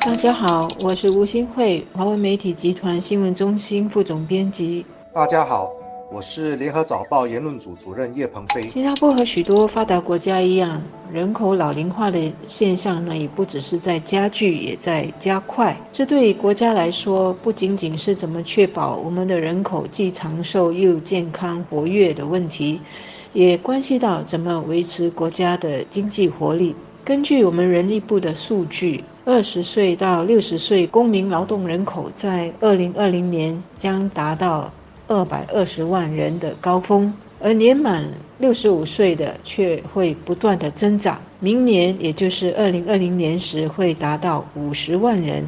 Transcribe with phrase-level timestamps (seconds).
[0.00, 4.84] 大家好，我是吴新慧，华为媒体集团新闻中心副总编辑。
[5.12, 5.70] 大家好，
[6.10, 8.66] 我是联合早报言论组主任叶鹏飞。
[8.68, 10.80] 新加坡和许多发达国家一样，
[11.12, 15.78] 人口老龄化的现象呢，也不只是在加剧，也在加快。
[15.90, 22.80] 这对国家来说，不仅仅是怎么确保我们的人口既长寿又健康活跃的问题，
[23.32, 26.74] 也关系到怎么维持国家的经济活力。
[27.08, 34.70] 根据我们人力部的数据，二十岁到六十岁公民劳动人口在二零二零年将达到
[35.06, 38.04] 二百二十万人的高峰，而年满
[38.36, 41.18] 六十五岁的却会不断的增长。
[41.40, 45.42] 明年，也就是二零二零年时，会达到五十万人；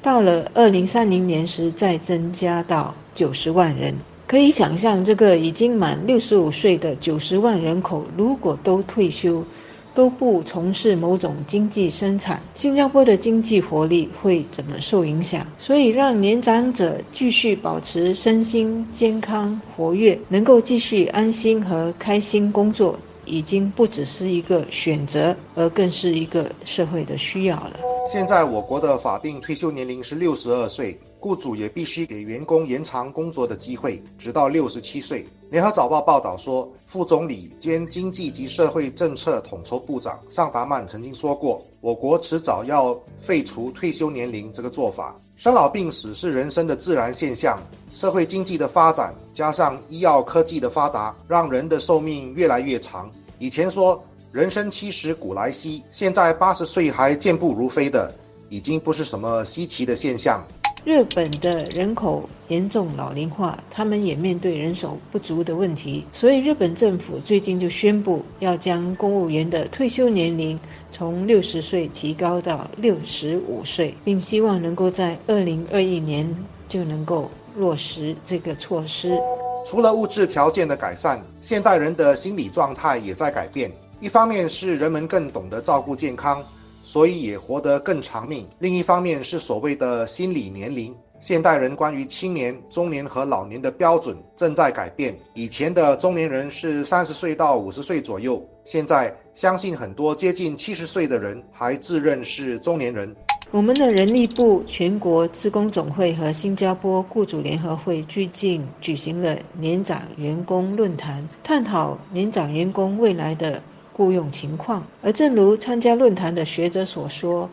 [0.00, 3.92] 到了二零三零年时，再增加到九十万人。
[4.28, 9.44] 可以想象，这个已经满六十五岁的九十万人口，如果都退休，
[9.94, 15.46] 都不从事某种经济生产，新加坡的经济活力会怎么受影响？
[15.58, 27.80] 所以，让年长者继续保持身心健康活跃，能够继续安心和开心工作，已经不只是一个选择，而更是一个社会的需要了。
[28.10, 30.98] 现在，我国的法定退休年龄是六十二岁。
[31.20, 35.26] 雇主也必须给员工延长工作的机会，直到六十七岁。
[35.50, 45.16] 联合早报报道说，副总理兼经济及社会政策统筹部长尚达曼曾经说过，我国迟早要废除退休年龄这个做法。
[45.36, 47.60] 生老病死是人生的自然现象，
[47.92, 53.10] 社会经济的发展加上医药科技的发达，让人的寿命越来越长。
[53.38, 58.14] 以前说人生七十古来稀，现在八十岁还健步如飞的，
[58.48, 60.46] 已经不是什么稀奇的现象。
[60.84, 70.58] 日本的人口严重老龄化，他们也面对人手不足的问题，所以日本政府最近就宣布要将公务员的退休年龄
[70.90, 76.34] 从六十岁提高到六十五岁，并希望能够在二零二一年
[76.66, 79.18] 就能够落实这个措施。
[79.66, 83.70] 除了物质条件的改善，现代人的心理状态也在改变。
[84.00, 86.42] 一方面是人们更懂得照顾健康。
[86.82, 88.46] 所以也活得更长命。
[88.58, 95.18] 另一方面是所谓的心理年龄，现代人关于青年、中年和老年的标准正在改变。
[95.34, 103.14] 以前的中年人是三十岁到五十岁左右，现在相信很多接近七十岁的人还自认是中年人。
[103.52, 113.60] 我们的人力部、全国职工总会和新加坡雇主联合会最近举行了年长员工论坛，探讨年长员工未来的。
[114.00, 117.46] 雇佣情况，而正如参加论坛的学者所说，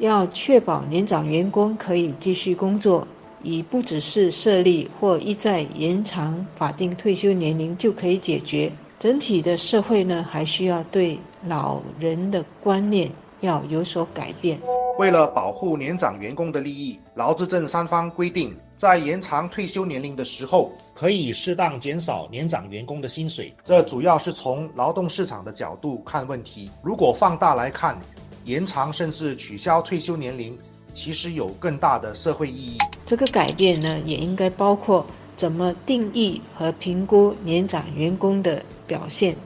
[0.00, 3.08] 要确保年长员工可以继续工作，
[3.42, 8.70] 已不只是设立或一再延长法定退休年龄就可以解决。
[8.98, 13.10] 整体的社会呢，还需要对老人的观念
[13.40, 14.60] 要有所改变。
[14.98, 23.54] 为了保护年长员工的利益，劳资政三方规定，在延长退休年龄的时候，可以适当减少年长员工的薪水。
[23.64, 26.68] 这主要是从劳动市场的角度看问题。
[26.82, 27.96] 如果放大来看，
[28.44, 30.58] 延长甚至取消退休年龄，
[30.92, 32.78] 其实有更大的社会意义。
[33.06, 39.36] 这个改变呢，也应该包括怎么定义和评估年长员工的表现。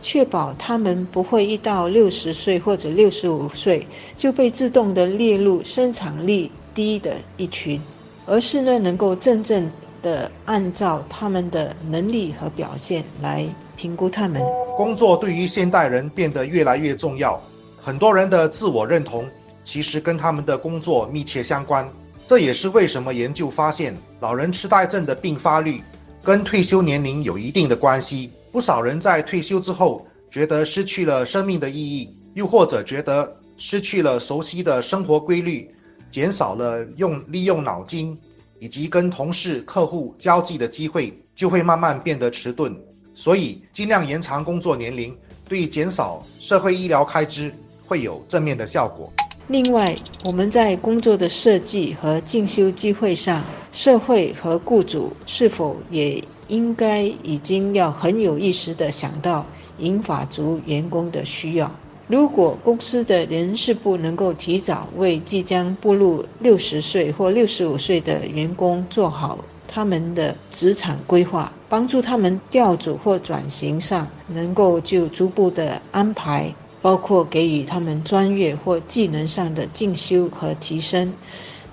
[0.00, 3.84] 确保他们不会一到六十岁或者六十五岁
[4.16, 7.82] 就被自动的列入生产力低的一群，
[8.24, 9.68] 而是呢能够真正
[10.00, 13.44] 的按照他们的能力和表现来
[13.76, 14.40] 评估他们。
[14.76, 17.42] 工作对于现代人变得越来越重要，
[17.80, 19.28] 很多人的自我认同
[19.64, 21.90] 其实跟他们的工作密切相关。
[22.24, 25.82] 这也是为什么研究发现，老人痴呆症的并发率
[26.22, 28.30] 跟退休年龄有一定的关系。
[28.52, 35.68] 不少人在退休之后觉得失去了生命的意义，又或者觉得失去了熟悉的生活规律，
[36.10, 38.16] 减少了用利用脑筋
[38.58, 42.74] 以及跟同事、客户交际的机会，就会慢慢变得迟钝。
[43.14, 45.16] 所以，尽量延长工作年龄，
[45.48, 47.52] 对减少社会医疗开支
[47.86, 49.12] 会有正面的效果。
[49.48, 56.22] 另外，我们在工作的设计和进修机会上，社会和雇主是否也？
[56.48, 59.44] 应该已经要很有意识地想到
[59.80, 61.70] 银发族员工的需要。
[62.08, 76.50] 如果公司的人事部能够提早为即将步入六十岁或六十五岁的员工做好他们的职场规划，帮助他们调组或转型上能够就逐步的安排，
[76.80, 81.12] 包括给予他们专业或技能上的进修和提升。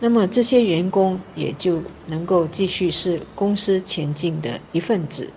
[0.02, 5.32] 那么这些员工也就能够继续是公司前进的一份子。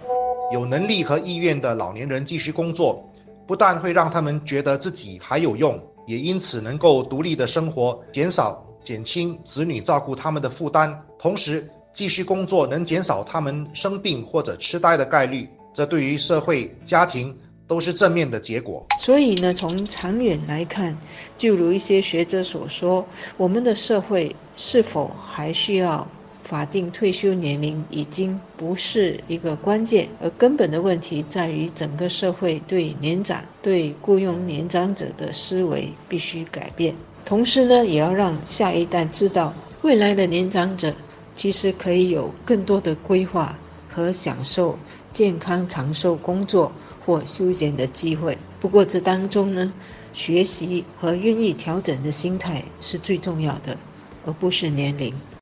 [0.52, 3.08] 有能力和意愿的老年人继续工作，
[3.48, 15.48] 不但会让他们觉得自己还有用，也因此能够独立的生活，减少减轻子女照顾他们的负担，同时继续工作能减少他们生病或者痴呆的概率。
[15.72, 17.34] 这对于社会、家庭
[17.66, 18.84] 都是正面的结果。
[18.98, 20.94] 所以呢，从长远来看，
[21.38, 23.06] 就如一些学者所说，
[23.38, 26.06] 我们的社会是否还需要？
[26.48, 36.94] 法定退休年龄已经不是一个关键，而根本的问题在于整个社会对年长、对雇佣年长者的思维必须改变。
[37.22, 39.52] 同时呢，也要让下一代知道，
[39.82, 40.90] 未来的年长者
[41.36, 43.54] 其实可以有更多的规划
[43.92, 44.78] 和享受
[45.12, 46.72] 健康长寿工作
[47.04, 48.38] 或休闲的机会。
[48.58, 49.70] 不过这当中呢，
[50.14, 53.76] 学习和愿意调整的心态是最重要的，
[54.24, 55.12] 而不是年龄。